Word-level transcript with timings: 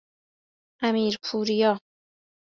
امیرپوریا 0.87 1.73